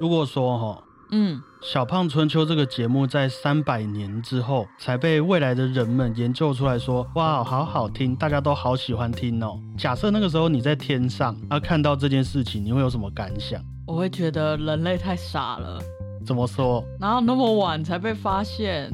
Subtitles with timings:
[0.00, 9.58] 如果说哈，嗯，小胖春秋这个节目在三百年之后才被未来的人们研究出来说，哇，好好听，大家都好喜欢听哦。
[9.76, 13.60] 假设那个时候你在天上，啊，看到这件事情，你会有什么感想？
[13.88, 15.82] 我会觉得人类太傻了，
[16.24, 16.84] 怎么说？
[17.00, 18.92] 然后那么晚才被发现。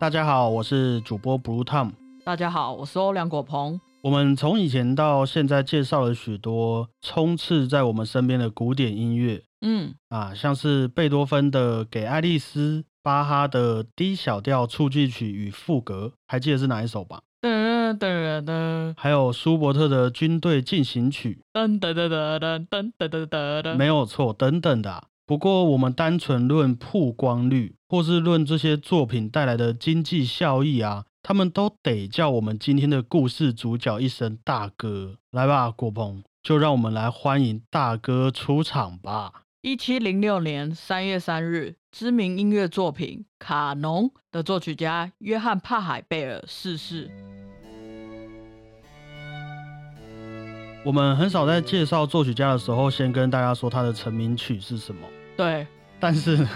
[0.00, 1.92] 大家好，我是主播 Blue Tom。
[2.24, 3.80] 大家好，我是欧良果鹏。
[4.02, 17.20] 我们从以前到现在介绍了许多充斥在我们身边的古典音乐，嗯，啊，像是贝多芬的《给爱丽丝》，巴哈的 D 小调触剧曲与赋格，还记得是哪一首吧？
[17.42, 25.04] 噔噔噔还有舒伯特的军队进行曲，噔噔噔噔噔噔噔噔噔，没有错，等等的啊。
[25.26, 35.18] 不过我们单纯论曝光率，或是论这些作品带来的经济效益啊，他们都得叫我们今天的故事主角一声大哥。
[35.30, 39.44] 来吧，果鹏，就让我们来欢迎大哥出场吧。
[39.60, 47.10] 一七零六年三月三日，知名音乐作品《卡农》的作曲家约翰·帕海贝尔逝世。
[50.82, 55.06] 我们很少在介绍作曲家的时候，先跟大家说他的成名曲是什么。
[55.36, 55.66] 对，
[56.00, 56.48] 但是，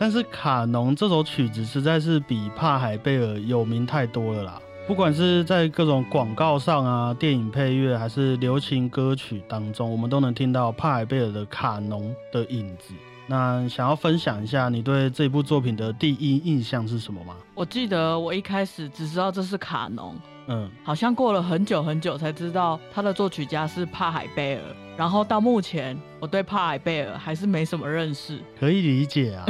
[0.00, 4.62] 但是卡农这首曲子实在是比帕海贝尔有名太多了啦。
[4.88, 12.94] 不管是在各种广告上啊、电影配乐，还是流行歌曲当中，我们都能听到帕海贝尔的卡农的影子。
[13.26, 17.36] 那想要分享一下你对这部作品的第一印象是什么吗？
[17.54, 20.16] 我记得我一开始只知道这是卡农，
[20.52, 24.62] 嗯，好像过了很久很久才知道他的作曲家是帕海贝尔。
[24.96, 28.40] 然后到目前，我对帕海贝尔还是没什么认识。
[28.58, 29.46] 可以理解啊。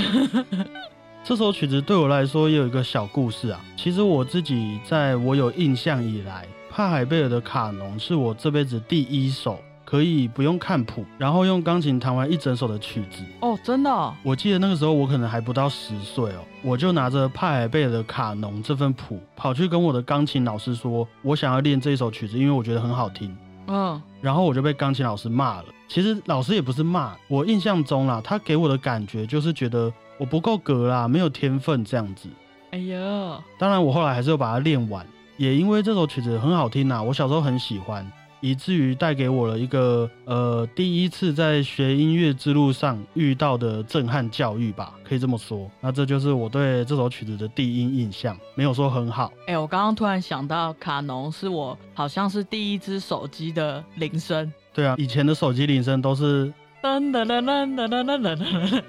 [1.25, 3.61] 这首曲子对我来说也有一个小故事啊。
[3.77, 9.59] 其实我自己在我有印象以来，帕海贝尔的卡农是我这辈子第一首
[9.91, 13.25] 可以不用看谱，然后用钢琴弹完一整首的曲子。
[13.41, 14.15] 哦，真的哦？
[14.22, 23.37] 我记得那个时候我可能还不到十岁哦，我就拿着帕海贝尔的卡农这份谱，跑去跟我的钢琴老师说，我想要练这一首曲子，因为我觉得很好听。
[23.66, 25.65] 嗯，然后我就被钢琴老师骂了。
[25.88, 32.28] 其实老师也不是骂我，印象中啦，他给我的感觉就是觉得我不够格啦，没有天分这样子。
[32.70, 35.04] 哎呀，当然我后来还是有把它练完，
[35.36, 38.09] 也因为这首曲子很好听呐，我小时候很喜欢，
[38.41, 45.71] 以至于带给我了一个呃第一次在学音乐之路上遇到的震撼教育吧，可以这么说。
[45.81, 49.33] 那这就是我对这首曲子的第一印象，没有说很好。
[49.47, 54.53] 哎，我刚刚突然想到，卡农是我好像是第一只手机的铃声。
[54.72, 56.47] 对啊，以前的手机铃声都是
[56.83, 58.83] 噔噔噔噔噔噔噔噔噔。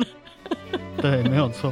[1.01, 1.71] 对，没有错。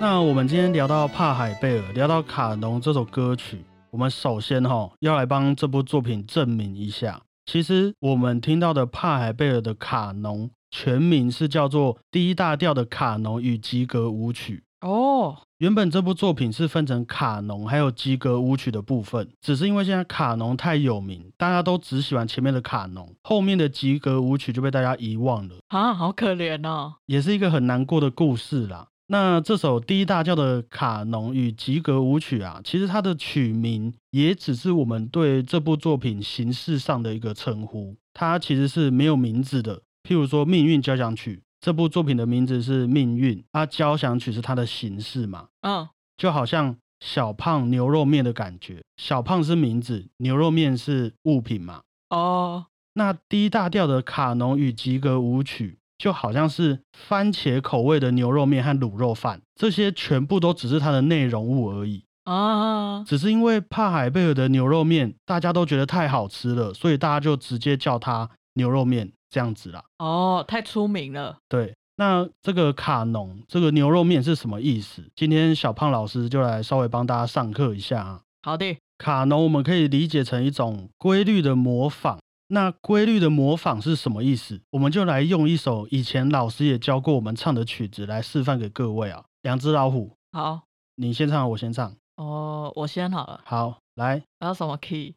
[0.00, 14.64] 那我们今天聊到帕海贝尔，聊到卡农这首歌曲，我们首先哈要来帮这部作品证明一下，其实我们听到的帕海贝尔的卡农全名是叫做 D 大调的卡农与及格舞曲。
[14.82, 28.88] 哦，原本这部作品是分成卡农还有及格舞曲的部分，只是因为现在卡农太有名，大家都只喜欢前面的卡农，后面的及格舞曲就被大家遗忘了，啊，好可怜哦，也是一个很难过的故事啦。
[29.06, 39.82] 那这首 D 大调的卡农与吉格舞曲啊，其实它的曲名也只是我们对这部作品形式上的一个称呼，它其实是没有名字的。
[40.02, 41.36] 譬如说《命运交响曲》。
[41.60, 45.48] 这部作品的名字是《命运》，啊，交响曲是它的形式嘛？
[45.62, 51.80] 嗯，就好像小胖牛肉面的感觉，小胖是名字，牛肉面是物品嘛？
[52.10, 63.04] 哦，那 D 大调的卡农与吉格舞曲，就好像是番茄口味的牛肉面和卤肉饭，这些全部都只是它的内容物而已啊。
[63.04, 69.12] 只是因为帕海贝尔的牛肉面大家都觉得太好吃了，所以大家就直接叫它牛肉面。
[69.30, 71.38] 这样子啦，哦，太出名了。
[71.48, 75.02] 对，那这个卡农这个牛肉面是什么意思？
[75.16, 78.20] 今天小胖老师就来稍微帮大家上课一下啊。
[78.42, 82.20] 好的，卡农我们可以理解成一种规律的模仿。
[82.48, 84.60] 那规律的模仿是什么意思？
[84.70, 89.24] 我们就来用一首以前老师也教过我们唱的曲子来示范给各位啊。
[89.42, 90.62] 两只老虎，好，
[90.96, 91.94] 你先唱，我先唱。
[92.16, 93.40] 哦，我先好了。
[93.44, 94.22] 好，来。
[94.40, 95.14] 要什么 key？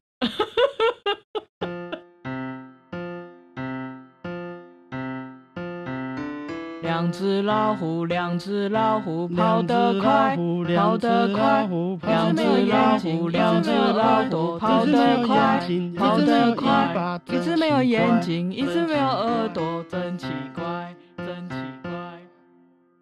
[6.82, 10.38] 两只老虎，两只老虎，跑得快，
[10.76, 11.68] 跑得快。
[12.04, 15.60] 两只老虎，两只老虎，跑得快，
[15.98, 17.22] 跑得快。
[17.28, 21.92] 一只没有眼睛，一只没有耳朵，真奇怪，真奇怪。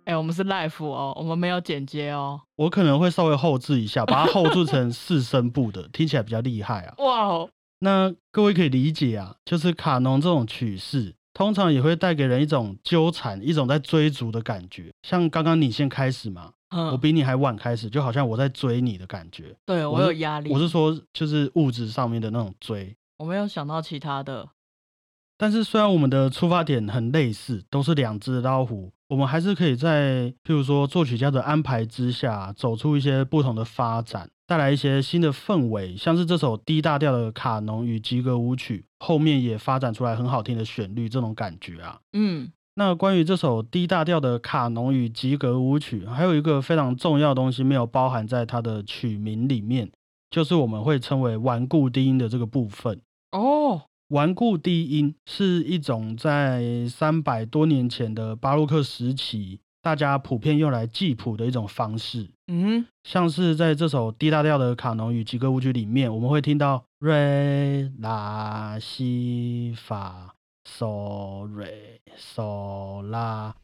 [0.06, 2.40] 哎，哎、我们是 live 哦，我们没有剪接哦。
[2.56, 6.94] 我可能会稍微后置一下，把它后置成四声部的， 听起来比较厉害啊。
[7.00, 7.50] 哇哦，
[7.80, 14.90] 那各位可以理解啊，就是卡农这种曲式，通常也会带给人一种纠缠、一种在追逐的感觉。
[15.04, 19.54] 像刚刚你先开始嘛，我嗯，比你还晚开始，就好像我在追你的感觉。
[19.66, 22.96] 对我我有压力，我是说，就是物质上面的那种追。
[23.18, 24.48] 我没有想到其他的。
[25.38, 35.96] 但是虽然我们的出发点很类似，都是两只老虎，我们还是可以在譬如说作曲家的安排之下，走出一些不同的发展，带来一些新的氛围。
[35.96, 42.00] 像是这首 D 大调的卡农与吉格舞曲，后面也发展出来很好听的旋律，这种感觉啊。
[42.14, 49.92] 嗯，那关于这首 D 大调的卡农与吉格舞曲，还有一个非常重要的东西没有包含在它的曲名里面，
[50.32, 53.00] 就是我们会称为顽固低音的这个部分。
[53.32, 62.30] 哦，顽固低音是一种在三百多年前的巴洛克时期，大家普遍用来记谱的一种方式。
[62.48, 70.36] 嗯，像是在这首 D 大调的卡农与吉格舞曲里面，我们会听到瑞拉西法
[70.70, 73.56] 嗦瑞嗦拉。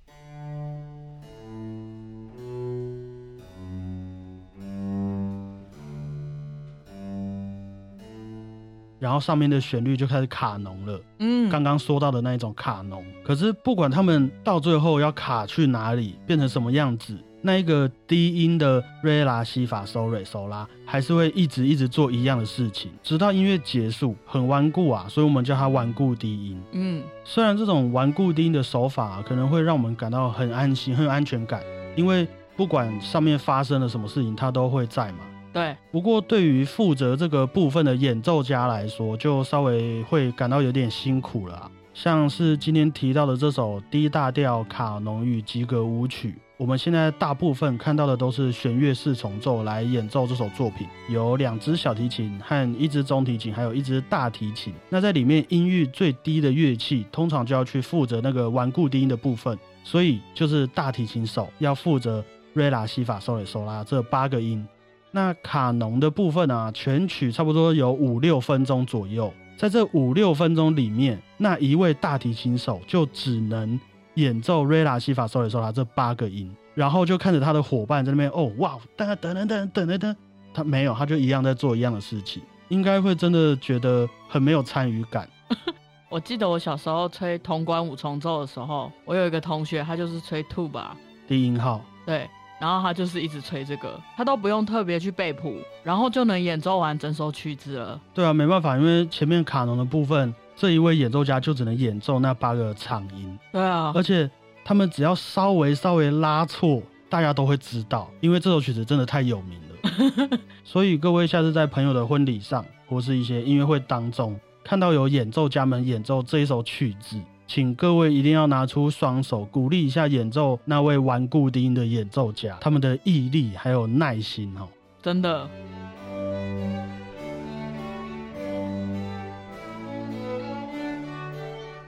[9.02, 13.04] 然后上面的旋律就开始卡农了，嗯，刚刚说到的那一种卡农。
[13.26, 26.62] 可是不管他们到最后要卡去哪里，变成什么样子，那一个低音的瑞拉西法收瑞收拉还是会一直一直做一样的事情，直到音乐结束，很顽固啊，所以我们叫它顽固低音。
[26.74, 31.64] 嗯，虽然这种顽固低音的手法、啊可能会让我们感到很安心、很有安全感，
[31.96, 35.20] 因为不管上面发生了什么事情，它都会在嘛。
[35.54, 54.74] 对，不过，对于负责这个部分的演奏家来说，就稍微会感到有点辛苦了、像是今天提到的这首 D 大调卡农与吉格舞曲，我们现在大部分看到的都是弦乐四重奏来演奏这首作品，有两支小提琴和一支中提琴，还有一支大提琴。
[54.88, 64.66] 那在里面音域最低的乐器，通常就要去负责那个顽固低音的部分，所以就是大提琴手要负责瑞拉西法嗦蕾嗦拉这八个音。
[65.12, 73.80] 那卡农的部分啊，全曲差不多有五六分钟左右，在这五六分钟里面，那一位大提琴手就只能
[74.16, 80.16] 演奏瑞拉西法嗦蕾嗦拉这八个音，然后就看着他的伙伴在那边哦哇噔噔噔噔噔噔噔，
[80.54, 85.28] 他没有，他就一样在做一样的事情，应该会真的觉得很没有参与感。
[86.10, 90.88] 我记得我小时候吹铜管五重奏的时候，我有一个同学，他就是吹 tuba，
[91.28, 92.30] 低音号，对，
[92.62, 98.00] 然后他就是一直吹这个，他都不用特别去背谱，然后就能演奏完整首曲子了。
[98.14, 103.36] 对啊，没办法，因为前面卡农的部分，这一位演奏家就只能演奏那八个长音。
[103.52, 104.30] 对啊，而且
[104.64, 110.38] 他们只要稍微稍微拉错，大家都会知道，因为这首曲子真的太有名了。
[110.64, 117.20] 所以各位下次在朋友的婚礼上，或是一些音乐会当中，看到有演奏家们演奏这一首曲子，
[117.54, 124.70] 请各位一定要拿出双手鼓励一下演奏那位顽固低音的演奏家，他们的毅力还有耐心哦。
[125.04, 125.50] 真的，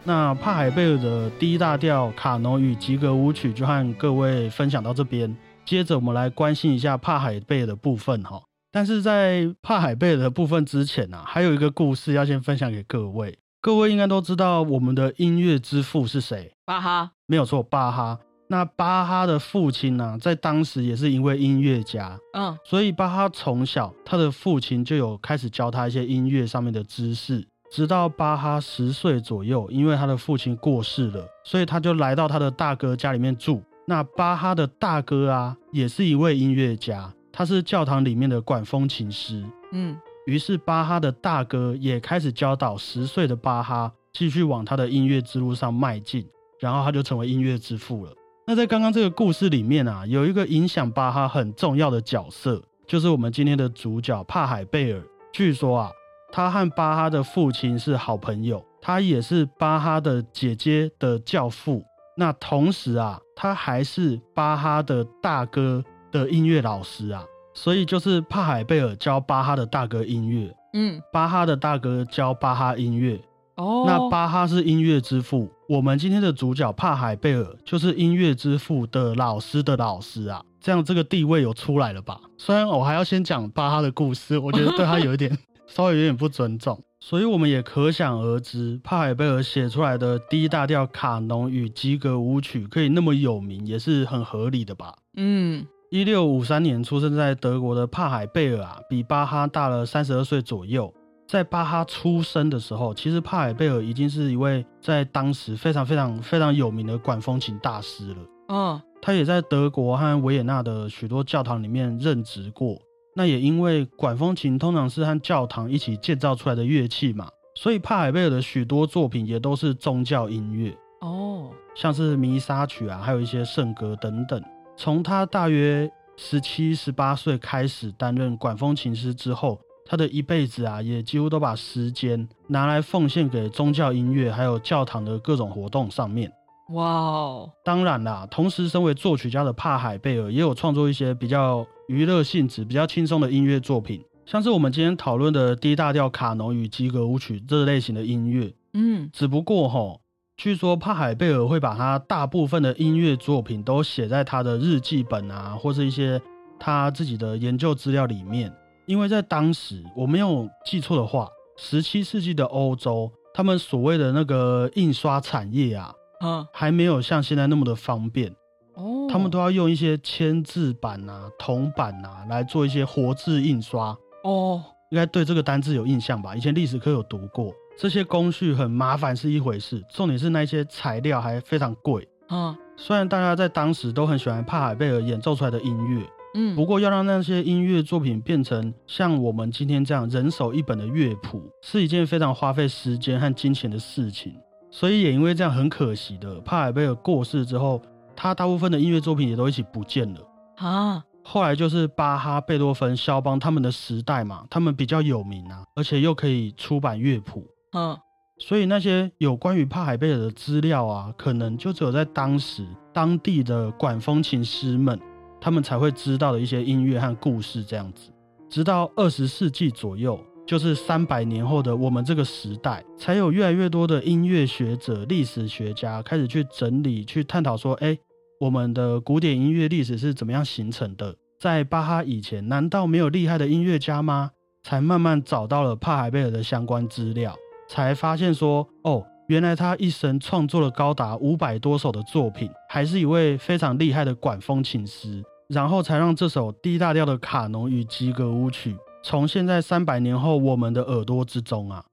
[0.04, 5.33] 那帕海贝尔的第一大调卡农与吉格舞曲就和各位分享到这边。
[5.63, 8.43] 接着我们来关心一下帕海贝尔的部分哈。
[8.70, 13.39] 但是在帕海贝尔的部分之前啊，还有一个故事要先分享给各位。
[13.63, 16.53] 各位应该都知道我们的音乐之父是谁？
[16.65, 18.20] 巴哈，没有错，巴哈。
[18.50, 27.48] 那巴哈的父亲呢、在当时也是一位音乐家，嗯所以巴哈从小他的父亲就有开始教他一些音乐上面的知识。
[27.72, 33.63] 直到巴哈十岁左右，因为他的父亲过世了，所以他就来到他的大哥家里面住。
[33.88, 39.41] 那巴哈的大哥啊，也是一位音乐家，他是教堂里面的管风琴师。
[39.72, 46.25] 嗯，于是巴哈的大哥也开始教导十岁的巴哈继续往他的音乐之路上迈进，
[46.60, 48.13] 然后他就成为音乐之父了。
[48.46, 55.01] 那在刚刚这个故事里面啊，有一个影响巴哈很重要的角色，就是我们今天的主角帕海贝尔。
[55.32, 55.92] 据说啊，
[56.32, 61.84] 他和巴哈的父亲是好朋友，他也是巴哈的姐姐的教父。
[62.15, 73.19] 那同时啊，他还是巴哈的大哥的音乐老师啊，所以就是帕海贝尔教巴哈的大哥音乐，嗯，巴哈的大哥教巴哈音乐。
[73.55, 82.19] 哦，那巴哈是音乐之父，我们今天的主角帕海贝尔就是音乐之父的老师的老师啊，这样这个地位有出来了吧？
[82.38, 86.83] 虽然我还要先讲巴哈的故事，我觉得对他有一点 稍微有点不尊重。
[87.00, 94.95] 所以我们也可想而知，帕海贝尔写出来的 D 大调卡农与吉格舞曲可以那么有名，也是很合理的吧？
[95.15, 100.91] 嗯，一六五三年出生在德国的帕海贝尔啊，比巴哈大了三十二岁左右。
[101.27, 108.17] 在巴哈出生的时候，其实帕海贝尔已经是一位在当时非常非常非常有名的管风琴大师了。
[108.47, 112.75] 嗯，他也在德国和维也纳的许多教堂里面任职过。
[113.15, 124.41] 那也因为管风琴通常是和教堂一起建造出来的乐器嘛，所以帕海贝尔的许多作品也都是宗教音乐哦，像是弥撒曲啊，还有一些圣歌等等。
[124.75, 136.32] 从他大约十七、十八岁开始担任管风琴师之后，他的一辈子啊，也几乎都把时间拿来奉献给宗教音乐，还有教堂的各种活动上面。
[136.70, 137.51] 哇哦！
[137.63, 148.53] 当然啦，同时身为作曲家的帕海贝尔也有创作一些比较娱乐性质、比较轻松的音乐作品，像是我们今天讨论的 D 大调卡农与吉格舞曲这类型的音乐。
[148.74, 150.00] 嗯，只不过哈，
[150.43, 156.21] 据说帕海贝尔会把他大部分的音乐作品都写在他的日记本啊，或是一些
[156.59, 158.53] 他自己的研究资料里面，
[158.85, 165.93] 因为在当时我没有记错的话，十七世纪的欧洲，他们所谓的那个印刷产业啊。
[166.19, 168.29] 嗯，还没有像现在那么的方便。
[168.73, 173.97] 哦，他们都要用一些铅字板啊、铜板啊来做一些活字印刷。
[174.25, 176.35] 哦，应该对这个单字有印象吧？
[176.35, 182.08] 以前历史课有读过，这些工序很麻烦是一回事，重点是那些材料还非常贵。
[182.30, 194.34] 嗯，虽然大家在当时都很喜欢帕海贝尔演奏出来的音乐，嗯，不过要让那些音乐作品变成像我们今天这样人手一本的乐谱，是一件非常花费时间和金钱的事情。
[194.72, 197.80] 所以也因为这样很可惜的，帕海贝尔过世之后，
[198.15, 200.22] 他大部分的音乐作品也都一起不见了
[200.58, 201.03] 啊。
[201.25, 207.98] 后来就是巴哈、贝多芬、肖邦他们的时代嘛，他们比较有名啊，而且又可以出版乐谱，嗯，
[208.38, 215.00] 所以那些有关于帕海贝尔的资料啊，可能就只有在当时当地的管风琴师们，
[215.42, 218.12] 他们才会知道的一些音乐和故事这样子。
[218.50, 220.20] 直到二十世纪左右。
[220.46, 227.98] 就是三百年后的我们这个时代，才有越来越多的音乐学者、历史学家开始去整理、去探讨说：哎，
[228.42, 231.15] 我们的古典音乐历史是怎么样形成的？
[231.39, 234.32] 在巴哈以前，难道没有厉害的音乐家吗？
[234.63, 237.34] 才慢慢找到了帕海贝尔的相关资料，
[237.74, 245.24] 才发现说：哦，原来他一生创作了高达五百多首的作品，还是一位非常厉害的管风琴师。
[245.48, 248.77] 然后才让这首 D 大调的卡农与吉格舞曲。
[249.03, 251.84] 从现在三百年后我们的耳朵之中啊，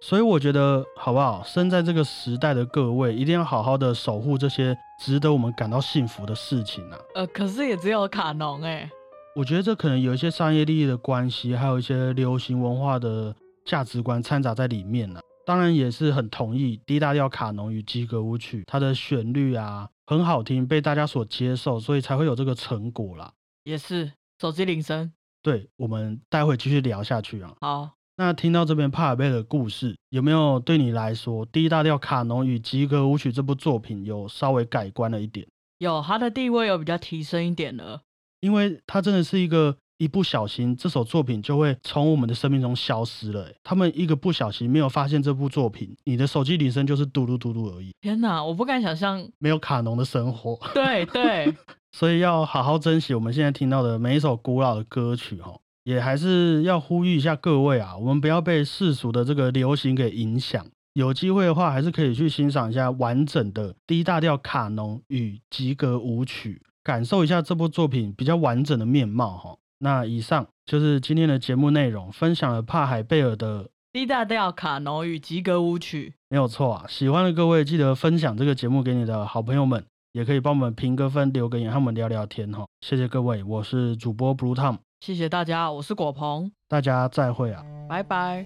[0.00, 1.40] 所以我觉得好不好？
[1.44, 6.98] 生在这个时代的各位，一定要好好的守护这些值得我们感到幸福的事情啊。
[7.14, 8.90] 呃，可是也只有卡农哎。
[9.36, 15.20] 我觉得这可能有一些商业利益的关系，还有一些流行文化的价值观掺杂在里面呢。
[15.48, 23.32] 当然也是很同意 D 大调卡农与基格舞曲，它的旋律啊很好听，被大家所接受，所以才会有这个成果啦。
[23.64, 25.10] 也是手机铃声。
[25.40, 27.54] 对，我们待会继续聊下去啊。
[27.62, 35.48] 好，那听到这边帕尔贝的故事，有没有对你来说《D 大调卡农与吉格舞曲》这部作品有稍微改观了一点？
[35.78, 38.02] 有，它的地位有比较提升一点了。
[38.40, 43.52] 因为它真的是一个一不小心，这首作品就会从我们的生命中消失了。
[43.64, 47.90] 他们一个不小心没有发现这部作品，你的手机铃声就是嘟嘟嘟嘟而已。
[48.00, 50.56] 天哪，我不敢想象没有卡农的生活。
[50.72, 51.52] 对对。
[51.90, 60.64] 所以要好好珍惜我们现在听到的每一首古老的歌曲哈，也还是要呼吁一下各位啊，我们不要被世俗的这个流行给影响。
[60.92, 69.56] 有机会的话，还是可以去欣赏一下完整的 D 大调卡农与吉格舞曲，感受一下这部作品比较完整的面貌哈。
[69.78, 76.84] 那以上就是今天的节目内容，分享了帕海贝尔的 D 大调卡农与吉格舞曲，没有错啊。
[76.88, 79.84] 喜欢的各位记得分享这个节目给你的好朋友们。
[80.12, 82.66] 也可以帮我们评个分，留个言，和我们聊聊天哈。
[82.80, 88.44] 谢谢各位，我是主播 Blue Tom，谢谢大家，我是果鹏，大家再会啊，拜拜。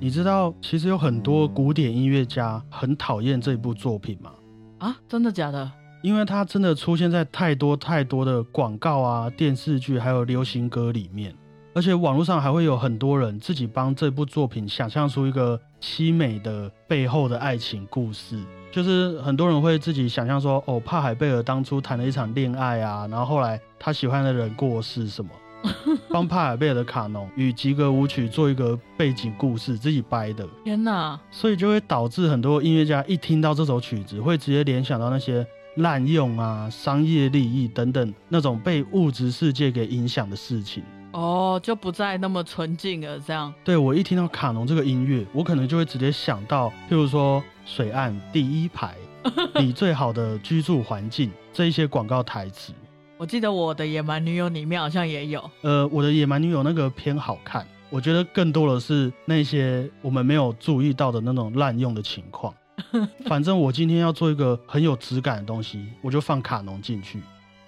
[0.00, 4.34] 你知道其实有很多古典音乐家很讨厌这部作品吗？
[4.78, 5.72] 啊，真的假的？
[6.02, 11.34] 因为它真的出现在太多太多的广告啊、电视剧还有流行歌里面，
[11.74, 18.36] 而且网络上还会有很多人自己帮这部作品想象出一个凄美的背后的爱情故事。
[18.72, 25.30] 就是很多人会自己想象说，哦，帕海贝尔当初谈了一场恋爱啊，然后后来他喜欢的人过世什么，
[26.08, 30.48] 帮帕海贝尔的卡农与吉格舞曲做一个背景故事，自己掰的。
[30.64, 31.18] 天哪！
[31.30, 40.82] 所以就会导致很多音乐家一听到这首曲子，会直接联想到那些滥用啊、商业利益等等那种被物质世界给影响的事情。
[41.12, 43.52] 哦，就不再那么纯净了，这样。
[43.62, 48.94] 对我一听到卡农这个音乐，我可能就会直接想到，譬如说水岸第一排，
[49.60, 52.72] 你最好的居住环境这一些广告台词。
[53.18, 62.52] 我记得我的野蛮女友里面好像也有，呃，我的野蛮女友那个偏好看，我觉得更多的是那些我们没有注意到的那种滥用的情况。
[63.26, 67.22] 反正我今天要做一个很有质感的东西，我就放卡农进去。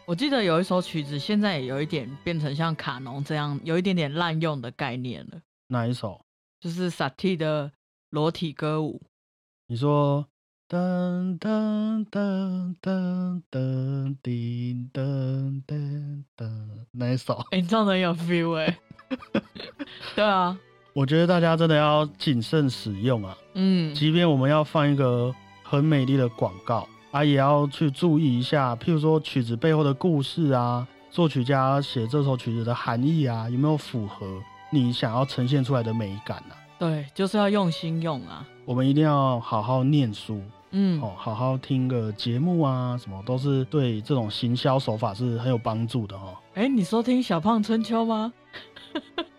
[0.07, 5.41] 我记得有一首曲子，现在也有一点变成像卡农这样，有一点点滥用的概念了。
[5.69, 6.21] 哪一首？
[6.61, 7.73] 就是萨蒂的
[8.11, 9.03] 裸体歌舞。
[9.67, 10.27] 你说
[10.69, 17.35] 噔噔噔噔噔叮噔噔噔，哪一首？
[17.51, 18.79] 哎、你唱的很有 feel 哎、
[20.15, 20.59] 对啊，
[20.95, 23.37] 我觉得大家真的要谨慎使用啊！
[23.55, 25.35] 嗯，即便我们要放一个
[25.65, 36.55] 很美丽的广告啊，也要去注意一下，譬如说曲子背后的故事啊，作曲家写这首曲子的含义啊，有没有符合你想要呈现出来的美感啊？
[36.79, 38.47] 对，就是要用心用啊。
[38.65, 46.37] 我们一定要好好念书嗯，哦，好好听个节目啊，什么都是对这种行销手法是很有帮助的哦。
[46.55, 48.33] 哎、你收听小胖春秋吗？